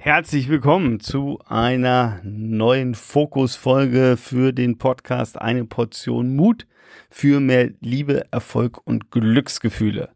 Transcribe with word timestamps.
Herzlich 0.00 0.48
willkommen 0.48 1.00
zu 1.00 1.40
einer 1.48 2.20
neuen 2.22 2.94
Fokusfolge 2.94 4.16
für 4.16 4.52
den 4.52 4.78
Podcast 4.78 5.40
Eine 5.40 5.64
Portion 5.64 6.36
Mut 6.36 6.68
für 7.10 7.40
mehr 7.40 7.70
Liebe, 7.80 8.24
Erfolg 8.30 8.80
und 8.86 9.10
Glücksgefühle. 9.10 10.10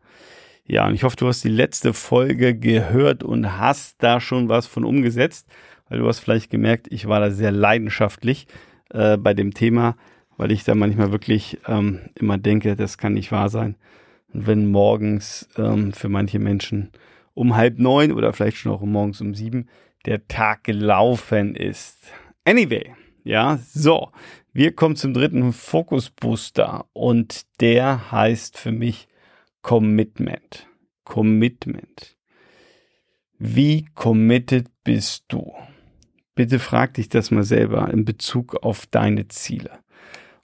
Ja, 0.65 0.87
und 0.87 0.95
ich 0.95 1.03
hoffe, 1.03 1.17
du 1.17 1.27
hast 1.27 1.43
die 1.43 1.49
letzte 1.49 1.95
Folge 1.95 2.57
gehört 2.57 3.25
und 3.25 3.59
hast 3.59 4.01
da 4.01 4.21
schon 4.21 4.49
was 4.49 4.69
von 4.69 4.85
umgesetzt, 4.85 5.49
weil 5.89 5.99
du 5.99 6.07
hast 6.07 6.21
vielleicht 6.21 6.49
gemerkt, 6.49 6.87
ich 6.89 7.09
war 7.09 7.19
da 7.19 7.33
sehr 7.33 7.51
leidenschaftlich 7.51 8.47
äh, 8.91 9.17
bei 9.17 9.35
dem 9.35 9.53
Thema, 9.53 9.97
weil 10.37 10.53
ich 10.53 10.63
da 10.63 10.77
manchmal 10.77 11.11
wirklich 11.11 11.59
ähm, 11.67 11.99
immer 12.15 12.39
denke, 12.39 12.77
das 12.77 12.99
kann 12.99 13.15
nicht 13.15 13.33
wahr 13.33 13.49
sein. 13.49 13.75
Wenn 14.33 14.71
morgens 14.71 15.49
ähm, 15.59 15.93
für 15.93 16.09
manche 16.09 16.39
Menschen 16.39 16.93
um 17.35 17.57
halb 17.57 17.79
neun 17.79 18.13
oder 18.13 18.33
vielleicht 18.33 18.57
schon 18.57 18.73
auch 18.73 18.83
morgens 18.83 19.21
um 19.21 19.35
sieben 19.35 19.69
der 20.07 20.27
Tag 20.27 20.65
gelaufen 20.65 21.55
ist. 21.55 21.99
Anyway, 22.45 22.95
ja, 23.25 23.59
so, 23.73 24.11
wir 24.53 24.75
kommen 24.75 24.97
zum 24.97 25.15
dritten 25.15 25.53
Fokus 25.53 26.11
Booster 26.11 26.87
und 26.93 27.43
der 27.61 28.11
heißt 28.11 28.59
für 28.59 28.73
mich 28.73 29.09
Commitment. 29.63 30.69
Commitment. 31.05 32.17
Wie 33.39 33.87
committed 33.95 34.69
bist 34.85 35.25
du? 35.29 35.53
Bitte 36.35 36.59
frag 36.59 36.95
dich 36.95 37.09
das 37.09 37.31
mal 37.31 37.45
selber 37.45 37.91
in 37.91 38.05
Bezug 38.05 38.63
auf 38.63 38.87
deine 38.87 39.29
Ziele. 39.29 39.71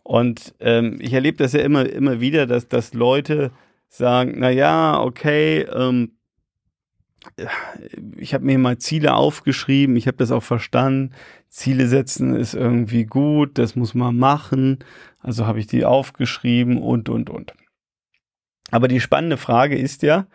Und 0.02 0.54
ähm, 0.60 0.98
ich 1.00 1.12
erlebe 1.12 1.36
das 1.38 1.52
ja 1.52 1.60
immer, 1.60 1.88
immer 1.88 2.20
wieder, 2.20 2.46
dass, 2.46 2.68
dass 2.68 2.94
Leute 2.94 3.52
sagen, 3.88 4.34
na 4.36 4.50
ja, 4.50 5.00
okay, 5.00 5.62
ähm, 5.62 6.17
ich 8.16 8.34
habe 8.34 8.44
mir 8.44 8.58
mal 8.58 8.78
Ziele 8.78 9.14
aufgeschrieben, 9.14 9.96
ich 9.96 10.06
habe 10.06 10.16
das 10.16 10.30
auch 10.30 10.42
verstanden. 10.42 11.14
Ziele 11.48 11.86
setzen 11.88 12.34
ist 12.34 12.54
irgendwie 12.54 13.04
gut, 13.04 13.58
das 13.58 13.76
muss 13.76 13.94
man 13.94 14.16
machen. 14.16 14.78
Also 15.20 15.46
habe 15.46 15.60
ich 15.60 15.66
die 15.66 15.84
aufgeschrieben 15.84 16.78
und, 16.78 17.08
und, 17.08 17.30
und. 17.30 17.54
Aber 18.70 18.88
die 18.88 19.00
spannende 19.00 19.36
Frage 19.36 19.76
ist 19.76 20.02
ja, 20.02 20.26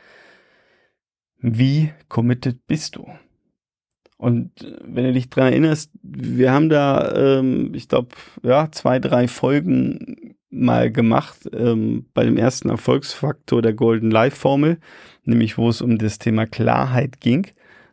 wie 1.39 1.91
committed 2.07 2.65
bist 2.67 2.95
du? 2.95 3.07
Und 4.17 4.51
wenn 4.81 5.03
du 5.03 5.13
dich 5.13 5.29
dran 5.29 5.51
erinnerst, 5.51 5.91
wir 6.01 6.51
haben 6.53 6.69
da, 6.69 7.13
ähm, 7.13 7.73
ich 7.73 7.89
glaube, 7.89 8.15
ja, 8.41 8.71
zwei, 8.71 8.99
drei 8.99 9.27
Folgen 9.27 10.35
mal 10.53 10.91
gemacht 10.91 11.49
ähm, 11.53 12.05
bei 12.13 12.23
dem 12.23 12.37
ersten 12.37 12.69
Erfolgsfaktor 12.69 13.61
der 13.61 13.73
Golden 13.73 14.11
Life 14.11 14.37
Formel, 14.37 14.77
nämlich 15.25 15.57
wo 15.57 15.69
es 15.69 15.81
um 15.81 15.97
das 15.97 16.19
Thema 16.19 16.45
Klarheit 16.45 17.19
ging. 17.19 17.47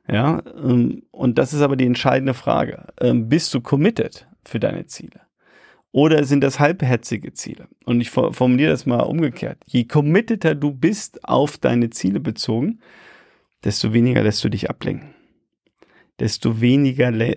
Ja, 0.08 0.42
ähm, 0.62 1.02
und 1.11 1.39
das 1.39 1.52
ist 1.52 1.62
aber 1.62 1.77
die 1.77 1.86
entscheidende 1.86 2.34
Frage. 2.34 2.86
Ähm, 3.00 3.28
bist 3.28 3.55
du 3.55 3.61
committed 3.61 4.27
für 4.44 4.61
deine 4.61 4.86
Ziele? 4.86 5.20
Oder 5.92 6.25
sind 6.25 6.42
das 6.42 6.61
halbherzige 6.61 7.33
Ziele? 7.33 7.69
Und 7.84 8.00
ich 8.00 8.11
formuliere 8.11 8.70
das 8.70 8.86
mal 8.86 9.00
umgekehrt. 9.00 9.58
Je 9.67 9.84
committeter 9.84 10.55
du 10.55 10.72
bist 10.72 11.24
auf 11.24 11.58
deine 11.58 11.91
Ziele 11.91 12.20
bezogen, 12.20 12.80
desto 13.64 13.92
weniger 13.92 14.22
lässt 14.22 14.45
du 14.45 14.48
dich 14.48 14.70
ablenken. 14.70 15.14
Desto 16.20 16.61
weniger 16.61 17.11
lä 17.11 17.34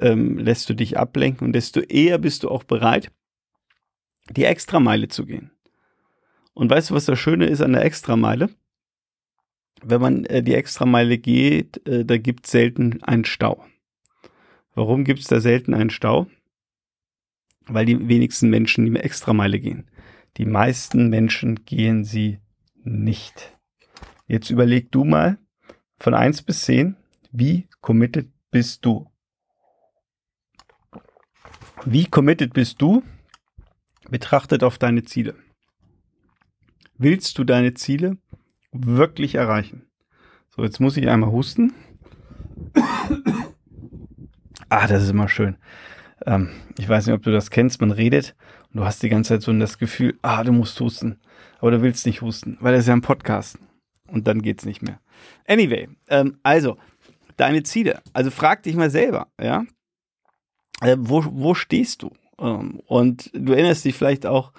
ähm, 0.00 0.38
lässt 0.38 0.68
du 0.68 0.74
dich 0.74 0.98
ablenken 0.98 1.46
und 1.46 1.52
desto 1.52 1.80
eher 1.80 2.18
bist 2.18 2.42
du 2.42 2.50
auch 2.50 2.64
bereit, 2.64 3.10
die 4.30 4.44
Extrameile 4.44 5.08
zu 5.08 5.26
gehen. 5.26 5.50
Und 6.54 6.70
weißt 6.70 6.90
du, 6.90 6.94
was 6.94 7.04
das 7.04 7.18
Schöne 7.18 7.46
ist 7.46 7.60
an 7.60 7.72
der 7.72 7.84
Extrameile? 7.84 8.48
Wenn 9.82 10.00
man 10.00 10.24
äh, 10.26 10.42
die 10.42 10.54
Extrameile 10.54 11.18
geht, 11.18 11.86
äh, 11.86 12.04
da 12.04 12.16
gibt 12.16 12.46
es 12.46 12.52
selten 12.52 13.02
einen 13.02 13.24
Stau. 13.24 13.64
Warum 14.74 15.04
gibt 15.04 15.20
es 15.20 15.26
da 15.26 15.40
selten 15.40 15.74
einen 15.74 15.90
Stau? 15.90 16.26
Weil 17.66 17.86
die 17.86 18.08
wenigsten 18.08 18.50
Menschen 18.50 18.86
die 18.86 19.00
Extrameile 19.00 19.58
gehen. 19.58 19.90
Die 20.36 20.46
meisten 20.46 21.08
Menschen 21.10 21.64
gehen 21.64 22.04
sie 22.04 22.38
nicht. 22.82 23.56
Jetzt 24.26 24.50
überleg 24.50 24.90
du 24.90 25.04
mal 25.04 25.38
von 25.98 26.14
eins 26.14 26.42
bis 26.42 26.62
zehn, 26.64 26.96
wie 27.30 27.68
committed 27.80 28.30
bist 28.50 28.84
du? 28.84 29.10
Wie 31.84 32.06
committed 32.06 32.52
bist 32.52 32.80
du 32.80 33.02
betrachtet 34.10 34.62
auf 34.62 34.78
deine 34.78 35.04
Ziele. 35.04 35.34
Willst 36.96 37.38
du 37.38 37.44
deine 37.44 37.74
Ziele 37.74 38.18
wirklich 38.72 39.34
erreichen? 39.34 39.86
So, 40.54 40.62
jetzt 40.62 40.80
muss 40.80 40.96
ich 40.96 41.08
einmal 41.08 41.32
husten. 41.32 41.74
ah, 44.68 44.86
das 44.86 45.02
ist 45.02 45.10
immer 45.10 45.28
schön. 45.28 45.56
Ähm, 46.26 46.50
ich 46.78 46.88
weiß 46.88 47.06
nicht, 47.06 47.14
ob 47.14 47.22
du 47.22 47.32
das 47.32 47.50
kennst. 47.50 47.80
Man 47.80 47.90
redet 47.90 48.36
und 48.72 48.80
du 48.80 48.84
hast 48.84 49.02
die 49.02 49.08
ganze 49.08 49.34
Zeit 49.34 49.42
so 49.42 49.52
das 49.52 49.78
Gefühl, 49.78 50.18
ah, 50.22 50.44
du 50.44 50.52
musst 50.52 50.78
husten. 50.80 51.20
Aber 51.58 51.72
du 51.72 51.82
willst 51.82 52.06
nicht 52.06 52.22
husten, 52.22 52.56
weil 52.60 52.72
das 52.72 52.82
ist 52.82 52.88
ja 52.88 52.94
ein 52.94 53.00
Podcast. 53.00 53.58
Und 54.08 54.28
dann 54.28 54.42
geht's 54.42 54.64
nicht 54.64 54.82
mehr. 54.82 55.00
Anyway, 55.48 55.88
ähm, 56.08 56.38
also, 56.42 56.76
deine 57.36 57.62
Ziele. 57.62 58.02
Also 58.12 58.30
frag 58.30 58.62
dich 58.62 58.76
mal 58.76 58.90
selber, 58.90 59.28
ja. 59.40 59.64
Äh, 60.80 60.96
wo, 60.98 61.24
wo 61.26 61.54
stehst 61.54 62.02
du? 62.02 62.10
Ähm, 62.38 62.80
und 62.86 63.30
du 63.32 63.52
erinnerst 63.52 63.84
dich 63.84 63.94
vielleicht 63.94 64.26
auch, 64.26 64.52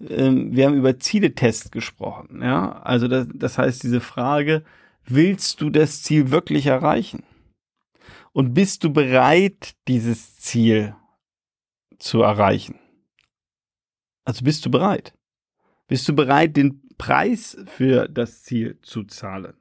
ähm, 0.00 0.54
wir 0.54 0.66
haben 0.66 0.76
über 0.76 0.98
Zieletests 0.98 1.70
gesprochen. 1.70 2.42
Ja, 2.42 2.80
also 2.82 3.08
das, 3.08 3.26
das 3.32 3.58
heißt, 3.58 3.82
diese 3.82 4.00
Frage, 4.00 4.64
willst 5.04 5.60
du 5.60 5.70
das 5.70 6.02
Ziel 6.02 6.30
wirklich 6.30 6.66
erreichen? 6.66 7.22
Und 8.32 8.54
bist 8.54 8.82
du 8.84 8.92
bereit, 8.92 9.74
dieses 9.86 10.36
Ziel 10.38 10.96
zu 11.98 12.22
erreichen? 12.22 12.78
Also 14.24 14.44
bist 14.44 14.66
du 14.66 14.70
bereit? 14.70 15.14
Bist 15.86 16.08
du 16.08 16.14
bereit, 16.14 16.56
den 16.56 16.82
Preis 16.98 17.56
für 17.66 18.08
das 18.08 18.42
Ziel 18.42 18.78
zu 18.82 19.04
zahlen? 19.04 19.54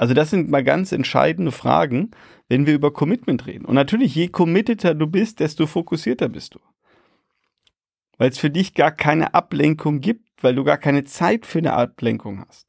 Also 0.00 0.14
das 0.14 0.30
sind 0.30 0.48
mal 0.48 0.64
ganz 0.64 0.92
entscheidende 0.92 1.52
Fragen, 1.52 2.12
wenn 2.48 2.64
wir 2.64 2.72
über 2.72 2.90
Commitment 2.90 3.46
reden. 3.46 3.66
Und 3.66 3.74
natürlich, 3.74 4.14
je 4.14 4.28
committeter 4.28 4.94
du 4.94 5.06
bist, 5.06 5.40
desto 5.40 5.66
fokussierter 5.66 6.30
bist 6.30 6.54
du. 6.54 6.58
Weil 8.16 8.30
es 8.30 8.38
für 8.38 8.48
dich 8.48 8.72
gar 8.72 8.92
keine 8.92 9.34
Ablenkung 9.34 10.00
gibt, 10.00 10.42
weil 10.42 10.54
du 10.54 10.64
gar 10.64 10.78
keine 10.78 11.04
Zeit 11.04 11.44
für 11.44 11.58
eine 11.58 11.74
Ablenkung 11.74 12.42
hast. 12.48 12.66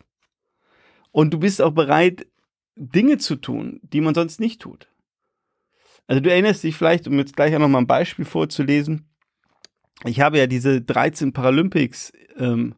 Und 1.12 1.34
du 1.34 1.40
bist 1.40 1.62
auch 1.62 1.72
bereit, 1.72 2.28
Dinge 2.75 3.18
zu 3.18 3.38
tun, 3.38 3.80
die 3.81 4.02
man 4.02 4.14
sonst 4.14 4.41
nicht 4.41 4.62
tut. 4.62 4.90
Also 6.08 6.20
du 6.20 6.30
erinnerst 6.30 6.66
dich 6.66 6.75
vielleicht, 6.75 7.08
um 7.08 7.18
jetzt 7.18 7.38
gleich 7.38 7.56
auch 7.56 7.59
nochmal 7.59 7.84
ein 7.84 7.88
Beispiel 7.88 8.25
vorzulesen. 8.25 9.09
Ich 10.03 10.20
habe 10.20 10.38
ja 10.38 10.47
diese 10.47 10.81
13 10.81 11.31
Paralympics 11.31 12.12
ähm, 12.36 12.75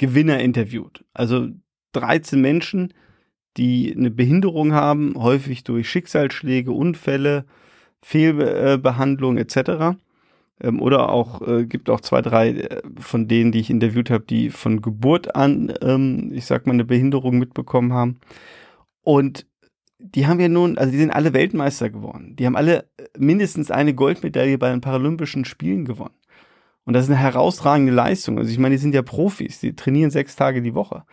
interviewt. 0.00 1.04
Also 1.12 1.48
13 1.90 2.40
Menschen, 2.40 2.94
die 3.56 3.94
eine 3.96 4.10
Behinderung 4.10 4.72
haben, 4.72 5.14
häufig 5.16 5.64
durch 5.64 5.88
Schicksalsschläge, 5.88 6.72
Unfälle, 6.72 7.44
Fehlbehandlung 8.02 9.38
etc. 9.38 9.96
Ähm, 10.60 10.80
oder 10.80 11.10
auch 11.10 11.46
äh, 11.46 11.66
gibt 11.66 11.90
auch 11.90 12.00
zwei, 12.00 12.22
drei 12.22 12.50
äh, 12.50 12.82
von 12.98 13.28
denen, 13.28 13.52
die 13.52 13.60
ich 13.60 13.70
interviewt 13.70 14.10
habe, 14.10 14.24
die 14.24 14.50
von 14.50 14.82
Geburt 14.82 15.34
an, 15.34 15.72
ähm, 15.82 16.30
ich 16.32 16.46
sag 16.46 16.66
mal, 16.66 16.74
eine 16.74 16.84
Behinderung 16.84 17.38
mitbekommen 17.38 17.92
haben. 17.92 18.18
Und 19.02 19.46
die 19.98 20.26
haben 20.26 20.40
ja 20.40 20.48
nun, 20.48 20.78
also 20.78 20.92
die 20.92 20.98
sind 20.98 21.10
alle 21.10 21.32
Weltmeister 21.32 21.90
geworden. 21.90 22.36
Die 22.36 22.46
haben 22.46 22.56
alle 22.56 22.88
mindestens 23.18 23.70
eine 23.70 23.94
Goldmedaille 23.94 24.58
bei 24.58 24.70
den 24.70 24.80
Paralympischen 24.80 25.44
Spielen 25.44 25.84
gewonnen. 25.84 26.14
Und 26.84 26.92
das 26.92 27.04
ist 27.04 27.10
eine 27.10 27.18
herausragende 27.18 27.92
Leistung. 27.92 28.38
Also 28.38 28.50
ich 28.50 28.58
meine, 28.58 28.74
die 28.74 28.80
sind 28.80 28.94
ja 28.94 29.02
Profis, 29.02 29.58
die 29.60 29.74
trainieren 29.74 30.10
sechs 30.10 30.36
Tage 30.36 30.62
die 30.62 30.74
Woche. 30.74 31.04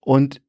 Und 0.00 0.40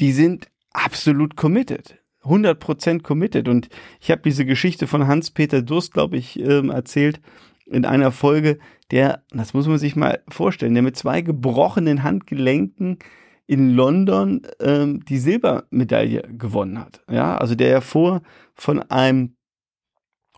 die 0.00 0.12
sind 0.12 0.48
absolut 0.72 1.36
committed. 1.36 1.98
100% 2.24 3.02
committed. 3.02 3.48
Und 3.48 3.68
ich 4.00 4.10
habe 4.10 4.22
diese 4.22 4.44
Geschichte 4.44 4.86
von 4.86 5.06
Hans-Peter 5.06 5.62
Durst, 5.62 5.92
glaube 5.92 6.16
ich, 6.16 6.38
ähm, 6.38 6.70
erzählt 6.70 7.20
in 7.66 7.84
einer 7.84 8.12
Folge, 8.12 8.58
der, 8.90 9.22
das 9.30 9.54
muss 9.54 9.66
man 9.66 9.78
sich 9.78 9.96
mal 9.96 10.22
vorstellen, 10.28 10.74
der 10.74 10.82
mit 10.82 10.96
zwei 10.96 11.20
gebrochenen 11.20 12.02
Handgelenken 12.02 12.98
in 13.46 13.70
London 13.70 14.42
ähm, 14.60 15.04
die 15.04 15.18
Silbermedaille 15.18 16.22
gewonnen 16.36 16.78
hat. 16.78 17.02
Ja, 17.10 17.36
also 17.38 17.54
der 17.54 17.68
ja 17.68 17.80
vor 17.80 18.22
von 18.54 18.82
einem 18.90 19.36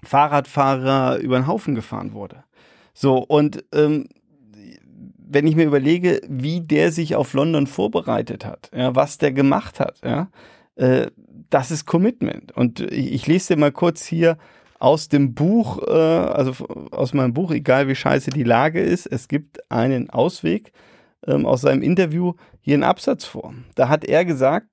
Fahrradfahrer 0.02 1.18
über 1.18 1.38
den 1.38 1.46
Haufen 1.46 1.74
gefahren 1.74 2.12
wurde. 2.12 2.44
So, 2.94 3.18
und 3.18 3.64
ähm, 3.72 4.08
wenn 5.32 5.46
ich 5.46 5.54
mir 5.54 5.66
überlege, 5.66 6.20
wie 6.28 6.60
der 6.60 6.90
sich 6.90 7.14
auf 7.14 7.34
London 7.34 7.66
vorbereitet 7.66 8.44
hat, 8.44 8.70
ja, 8.74 8.94
was 8.94 9.18
der 9.18 9.32
gemacht 9.32 9.78
hat, 9.78 9.98
ja, 10.04 10.28
äh, 10.74 11.06
das 11.50 11.70
ist 11.70 11.86
Commitment. 11.86 12.52
Und 12.52 12.80
ich, 12.80 13.12
ich, 13.12 13.26
lese 13.26 13.54
dir 13.54 13.60
mal 13.60 13.72
kurz 13.72 14.04
hier 14.04 14.38
aus 14.80 15.08
dem 15.08 15.34
Buch, 15.34 15.82
äh, 15.86 15.90
also 15.92 16.52
aus 16.90 17.14
meinem 17.14 17.32
Buch, 17.32 17.52
egal 17.52 17.86
wie 17.86 17.94
scheiße 17.94 18.30
die 18.30 18.42
Lage 18.44 18.80
ist, 18.80 19.06
es 19.06 19.28
gibt 19.28 19.70
einen 19.70 20.10
Ausweg 20.10 20.72
ähm, 21.26 21.46
aus 21.46 21.60
seinem 21.60 21.82
Interview 21.82 22.34
hier 22.60 22.74
einen 22.74 22.82
Absatz 22.82 23.24
vor. 23.24 23.54
Da 23.76 23.88
hat 23.88 24.04
er 24.04 24.24
gesagt, 24.24 24.66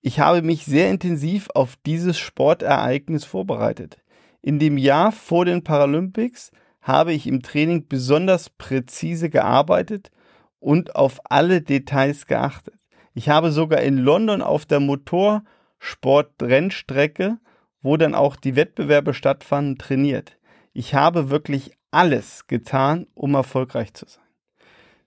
ich 0.00 0.18
habe 0.18 0.40
mich 0.40 0.64
sehr 0.64 0.90
intensiv 0.90 1.48
auf 1.54 1.74
dieses 1.84 2.18
Sportereignis 2.18 3.24
vorbereitet. 3.24 3.98
In 4.40 4.58
dem 4.58 4.78
Jahr 4.78 5.12
vor 5.12 5.44
den 5.44 5.62
Paralympics 5.62 6.52
habe 6.80 7.12
ich 7.12 7.26
im 7.26 7.42
Training 7.42 7.88
besonders 7.88 8.48
präzise 8.50 9.30
gearbeitet 9.30 10.10
und 10.58 10.96
auf 10.96 11.20
alle 11.24 11.62
Details 11.62 12.26
geachtet. 12.26 12.74
Ich 13.14 13.28
habe 13.28 13.52
sogar 13.52 13.80
in 13.80 13.98
London 13.98 14.42
auf 14.42 14.66
der 14.66 14.80
Motorsport-Rennstrecke, 14.80 17.38
wo 17.82 17.96
dann 17.96 18.14
auch 18.14 18.36
die 18.36 18.56
Wettbewerbe 18.56 19.14
stattfanden, 19.14 19.78
trainiert. 19.78 20.36
Ich 20.72 20.94
habe 20.94 21.30
wirklich 21.30 21.72
alles 21.90 22.46
getan, 22.46 23.06
um 23.14 23.34
erfolgreich 23.34 23.94
zu 23.94 24.06
sein. 24.06 24.22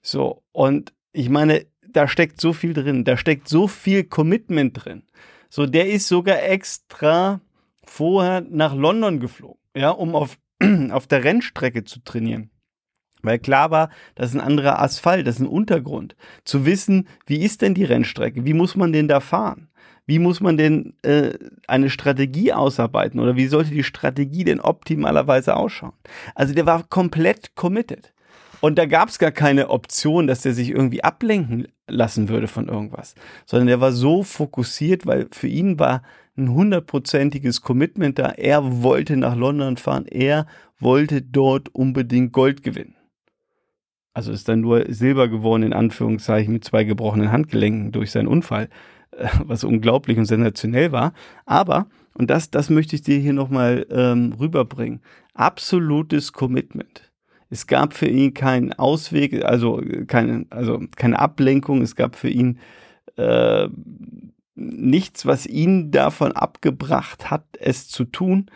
So, 0.02 0.44
und 0.52 0.94
ich 1.14 1.30
meine, 1.30 1.66
da 1.82 2.08
steckt 2.08 2.42
so 2.42 2.54
viel 2.54 2.74
drin, 2.74 3.06
da 3.06 3.16
steckt 3.16 3.48
so 3.48 3.68
viel 3.68 4.04
Commitment 4.04 4.84
drin. 4.84 5.04
So, 5.50 5.66
der 5.66 5.90
ist 5.90 6.08
sogar 6.08 6.44
extra 6.44 7.40
vorher 7.84 8.42
nach 8.42 8.76
London 8.76 9.20
geflogen, 9.20 9.60
ja, 9.76 9.92
um 9.92 10.16
auf, 10.16 10.38
auf 10.92 11.08
der 11.08 11.24
Rennstrecke 11.24 11.84
zu 11.84 12.04
trainieren. 12.04 12.50
Weil 13.22 13.40
klar 13.40 13.72
war, 13.72 13.90
das 14.16 14.30
ist 14.30 14.36
ein 14.36 14.42
anderer 14.42 14.82
Asphalt, 14.82 15.26
das 15.26 15.36
ist 15.36 15.42
ein 15.42 15.48
Untergrund. 15.48 16.16
Zu 16.44 16.66
wissen, 16.66 17.08
wie 17.26 17.44
ist 17.44 17.62
denn 17.62 17.74
die 17.74 17.86
Rennstrecke? 17.86 18.46
Wie 18.46 18.54
muss 18.54 18.76
man 18.76 18.92
denn 18.92 19.08
da 19.08 19.22
fahren? 19.22 19.70
Wie 20.06 20.20
muss 20.20 20.42
man 20.42 20.58
denn 20.58 20.96
äh, 21.04 21.38
eine 21.68 21.90
Strategie 21.90 22.52
ausarbeiten? 22.52 23.22
Oder 23.22 23.38
wie 23.38 23.48
sollte 23.48 23.72
die 23.72 23.86
Strategie 23.86 24.44
denn 24.44 24.60
optimalerweise 24.60 25.56
ausschauen? 25.56 25.94
Also 26.36 26.54
der 26.54 26.66
war 26.66 26.84
komplett 26.84 27.56
committed. 27.56 28.13
Und 28.64 28.78
da 28.78 28.86
gab 28.86 29.10
es 29.10 29.20
gar 29.20 29.34
keine 29.34 29.70
Option, 29.70 30.26
dass 30.26 30.44
der 30.44 30.54
sich 30.54 30.70
irgendwie 30.70 31.04
ablenken 31.04 31.68
lassen 31.86 32.30
würde 32.30 32.48
von 32.48 32.70
irgendwas, 32.70 33.14
sondern 33.46 33.68
der 33.68 33.82
war 33.82 33.92
so 33.92 34.24
fokussiert, 34.24 35.06
weil 35.06 35.28
für 35.32 35.50
ihn 35.50 35.80
war 35.80 36.02
ein 36.38 36.50
hundertprozentiges 36.50 37.60
Commitment 37.60 38.20
da. 38.20 38.30
Er 38.30 38.82
wollte 38.82 39.18
nach 39.18 39.36
London 39.36 39.76
fahren, 39.76 40.06
er 40.06 40.48
wollte 40.80 41.22
dort 41.22 41.76
unbedingt 41.76 42.32
Gold 42.32 42.64
gewinnen. 42.64 42.96
Also 44.14 44.32
ist 44.32 44.48
dann 44.48 44.62
nur 44.62 44.86
Silber 44.88 45.28
geworden, 45.28 45.64
in 45.64 45.74
Anführungszeichen, 45.74 46.54
mit 46.54 46.64
zwei 46.64 46.86
gebrochenen 46.86 47.34
Handgelenken 47.34 47.92
durch 47.92 48.12
seinen 48.12 48.30
Unfall, 48.30 48.70
äh, 49.12 49.28
was 49.44 49.66
unglaublich 49.66 50.18
und 50.18 50.26
sensationell 50.26 50.94
war. 50.94 51.12
Aber, 51.46 51.88
und 52.14 52.30
das, 52.30 52.50
das 52.50 52.70
möchte 52.70 52.96
ich 52.96 53.02
dir 53.02 53.18
hier 53.18 53.34
nochmal 53.34 53.86
ähm, 53.90 54.34
rüberbringen, 54.40 55.02
absolutes 55.34 56.32
Commitment. 56.32 57.13
Es 57.54 57.68
gab 57.68 57.94
für 57.94 58.08
ihn 58.08 58.34
keinen 58.34 58.74
Ausweg, 58.74 59.46
also 59.46 59.80
keine, 60.08 60.48
also 60.50 60.82
keine 60.96 61.20
Ablenkung. 61.20 61.84
Es 61.84 61.96
gab 61.96 62.16
für 62.16 62.30
ihn 62.30 62.58
äh, 63.16 63.68
nichts, 64.56 65.28
was 65.28 65.46
ihn 65.46 65.92
davon 65.92 66.32
abgebracht 66.32 67.30
hat, 67.30 67.46
es 67.60 67.88
zu 67.88 68.06
tun, 68.06 68.48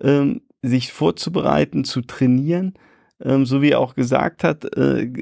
ähm, 0.00 0.40
sich 0.62 0.90
vorzubereiten, 0.90 1.84
zu 1.84 2.00
trainieren, 2.00 2.72
ähm, 3.22 3.44
so 3.44 3.60
wie 3.60 3.72
er 3.72 3.80
auch 3.80 3.94
gesagt 3.94 4.42
hat, 4.42 4.64
äh, 4.74 5.12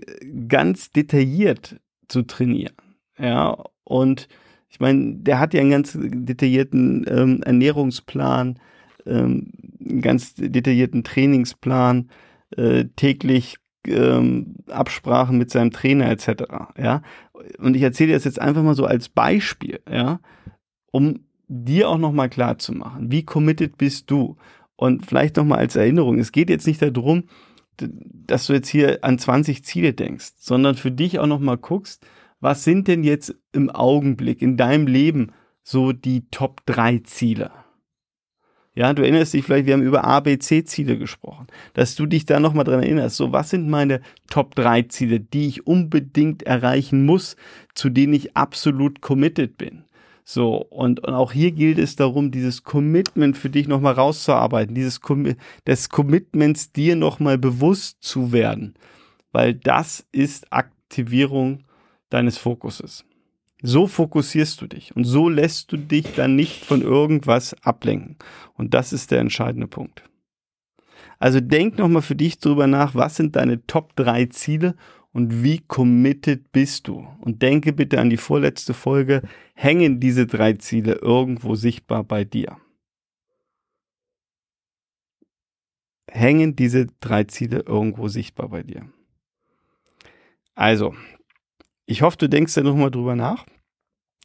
ganz 0.46 0.92
detailliert 0.92 1.80
zu 2.06 2.22
trainieren. 2.22 2.76
Ja, 3.18 3.56
und 3.82 4.28
ich 4.68 4.78
meine, 4.78 5.16
der 5.16 5.40
hat 5.40 5.54
ja 5.54 5.60
einen 5.60 5.72
ganz 5.72 5.98
detaillierten 6.00 7.04
ähm, 7.08 7.42
Ernährungsplan, 7.42 8.60
ähm, 9.06 9.50
einen 9.80 10.02
ganz 10.02 10.34
detaillierten 10.36 11.02
Trainingsplan, 11.02 12.10
äh, 12.56 12.86
täglich 12.96 13.56
ähm, 13.86 14.56
Absprachen 14.68 15.38
mit 15.38 15.50
seinem 15.50 15.70
Trainer 15.70 16.10
etc. 16.10 16.44
Ja, 16.78 17.02
und 17.58 17.76
ich 17.76 17.82
erzähle 17.82 18.12
das 18.12 18.24
jetzt 18.24 18.40
einfach 18.40 18.62
mal 18.62 18.74
so 18.74 18.86
als 18.86 19.08
Beispiel, 19.08 19.80
ja, 19.90 20.20
um 20.90 21.20
dir 21.48 21.88
auch 21.88 21.98
noch 21.98 22.12
mal 22.12 22.28
klar 22.28 22.58
zu 22.58 22.72
machen, 22.72 23.10
wie 23.10 23.24
committed 23.24 23.76
bist 23.76 24.10
du? 24.10 24.36
Und 24.76 25.06
vielleicht 25.06 25.36
noch 25.36 25.44
mal 25.44 25.58
als 25.58 25.76
Erinnerung: 25.76 26.18
Es 26.18 26.32
geht 26.32 26.50
jetzt 26.50 26.66
nicht 26.66 26.82
darum, 26.82 27.24
dass 27.76 28.46
du 28.46 28.52
jetzt 28.52 28.68
hier 28.68 29.02
an 29.02 29.18
20 29.18 29.64
Ziele 29.64 29.92
denkst, 29.92 30.32
sondern 30.38 30.74
für 30.74 30.90
dich 30.90 31.18
auch 31.18 31.26
noch 31.26 31.40
mal 31.40 31.58
guckst, 31.58 32.06
was 32.40 32.64
sind 32.64 32.88
denn 32.88 33.04
jetzt 33.04 33.34
im 33.52 33.70
Augenblick 33.70 34.42
in 34.42 34.56
deinem 34.56 34.86
Leben 34.86 35.32
so 35.62 35.92
die 35.92 36.28
Top 36.30 36.64
3 36.66 36.98
Ziele? 36.98 37.50
Ja, 38.76 38.92
du 38.92 39.02
erinnerst 39.02 39.32
dich 39.32 39.44
vielleicht, 39.44 39.66
wir 39.66 39.74
haben 39.74 39.84
über 39.84 40.04
A, 40.04 40.18
B, 40.18 40.36
C 40.38 40.64
Ziele 40.64 40.98
gesprochen, 40.98 41.46
dass 41.74 41.94
du 41.94 42.06
dich 42.06 42.26
da 42.26 42.40
nochmal 42.40 42.64
dran 42.64 42.82
erinnerst. 42.82 43.16
So, 43.16 43.30
was 43.30 43.50
sind 43.50 43.68
meine 43.68 44.00
Top 44.28 44.56
3 44.56 44.82
Ziele, 44.82 45.20
die 45.20 45.46
ich 45.46 45.66
unbedingt 45.66 46.42
erreichen 46.42 47.06
muss, 47.06 47.36
zu 47.74 47.88
denen 47.88 48.14
ich 48.14 48.36
absolut 48.36 49.00
committed 49.00 49.56
bin? 49.58 49.84
So, 50.24 50.56
und, 50.56 51.00
und 51.06 51.14
auch 51.14 51.32
hier 51.32 51.52
gilt 51.52 51.78
es 51.78 51.94
darum, 51.96 52.32
dieses 52.32 52.64
Commitment 52.64 53.36
für 53.36 53.50
dich 53.50 53.68
nochmal 53.68 53.92
rauszuarbeiten, 53.92 54.74
dieses 54.74 55.00
Com 55.00 55.34
des 55.66 55.88
Commitments 55.90 56.72
dir 56.72 56.96
nochmal 56.96 57.38
bewusst 57.38 57.98
zu 58.00 58.32
werden, 58.32 58.74
weil 59.32 59.54
das 59.54 60.04
ist 60.10 60.52
Aktivierung 60.52 61.64
deines 62.08 62.38
Fokuses. 62.38 63.04
So 63.66 63.86
fokussierst 63.86 64.60
du 64.60 64.66
dich 64.66 64.94
und 64.94 65.04
so 65.04 65.30
lässt 65.30 65.72
du 65.72 65.78
dich 65.78 66.12
dann 66.14 66.36
nicht 66.36 66.66
von 66.66 66.82
irgendwas 66.82 67.54
ablenken. 67.64 68.16
Und 68.58 68.74
das 68.74 68.92
ist 68.92 69.10
der 69.10 69.20
entscheidende 69.20 69.66
Punkt. 69.66 70.04
Also 71.18 71.40
denk 71.40 71.78
nochmal 71.78 72.02
für 72.02 72.14
dich 72.14 72.38
drüber 72.38 72.66
nach, 72.66 72.94
was 72.94 73.16
sind 73.16 73.36
deine 73.36 73.66
Top 73.66 73.96
3 73.96 74.26
Ziele 74.26 74.74
und 75.12 75.42
wie 75.42 75.60
committed 75.60 76.52
bist 76.52 76.88
du? 76.88 77.08
Und 77.22 77.40
denke 77.40 77.72
bitte 77.72 77.98
an 78.00 78.10
die 78.10 78.18
vorletzte 78.18 78.74
Folge, 78.74 79.22
hängen 79.54 79.98
diese 79.98 80.26
drei 80.26 80.52
Ziele 80.52 80.96
irgendwo 80.96 81.54
sichtbar 81.54 82.04
bei 82.04 82.24
dir? 82.24 82.58
Hängen 86.10 86.54
diese 86.54 86.88
drei 87.00 87.24
Ziele 87.24 87.60
irgendwo 87.60 88.08
sichtbar 88.08 88.50
bei 88.50 88.62
dir? 88.62 88.92
Also, 90.54 90.94
ich 91.86 92.02
hoffe, 92.02 92.18
du 92.18 92.28
denkst 92.28 92.52
da 92.52 92.62
nochmal 92.62 92.90
drüber 92.90 93.16
nach. 93.16 93.46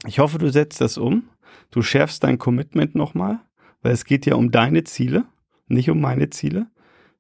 Ich 0.08 0.20
hoffe, 0.20 0.38
du 0.38 0.50
setzt 0.50 0.82
das 0.82 0.98
um. 0.98 1.30
Du 1.72 1.82
schärfst 1.82 2.24
dein 2.24 2.38
Commitment 2.38 2.96
nochmal, 2.96 3.40
weil 3.82 3.92
es 3.92 4.06
geht 4.06 4.26
ja 4.26 4.36
um 4.36 4.52
deine 4.52 4.84
Ziele, 4.84 5.26
nicht 5.68 5.90
um 5.90 6.00
meine 6.00 6.30
Ziele, 6.30 6.68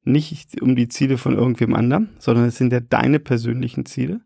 nicht 0.03 0.61
um 0.61 0.75
die 0.75 0.87
Ziele 0.87 1.17
von 1.17 1.35
irgendwem 1.35 1.73
anderem, 1.73 2.09
sondern 2.19 2.45
es 2.45 2.57
sind 2.57 2.71
ja 2.71 2.79
deine 2.79 3.19
persönlichen 3.19 3.85
Ziele. 3.85 4.21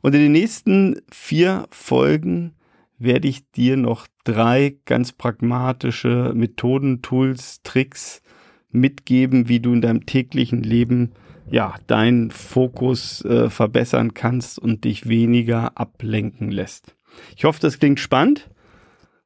Und 0.00 0.14
in 0.14 0.22
den 0.22 0.32
nächsten 0.32 1.00
vier 1.10 1.66
Folgen 1.70 2.54
werde 2.98 3.28
ich 3.28 3.50
dir 3.50 3.76
noch 3.76 4.06
drei 4.24 4.76
ganz 4.84 5.12
pragmatische 5.12 6.32
Methoden, 6.34 7.02
Tools, 7.02 7.62
Tricks 7.62 8.22
mitgeben, 8.70 9.48
wie 9.48 9.60
du 9.60 9.72
in 9.72 9.80
deinem 9.80 10.06
täglichen 10.06 10.62
Leben 10.62 11.12
ja 11.50 11.74
deinen 11.86 12.30
Fokus 12.30 13.24
äh, 13.24 13.50
verbessern 13.50 14.14
kannst 14.14 14.58
und 14.58 14.84
dich 14.84 15.08
weniger 15.08 15.76
ablenken 15.78 16.50
lässt. 16.50 16.96
Ich 17.36 17.44
hoffe, 17.44 17.60
das 17.60 17.78
klingt 17.78 18.00
spannend. 18.00 18.50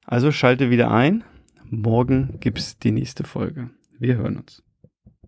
Also 0.05 0.33
schalte 0.33 0.71
wieder 0.71 0.91
ein. 0.91 1.25
Morgen 1.69 2.39
gibt 2.41 2.59
es 2.59 2.79
die 2.79 2.93
nächste 2.93 3.25
Folge. 3.25 3.71
Wir 3.99 4.17
hören 4.17 4.37
uns. 4.37 4.63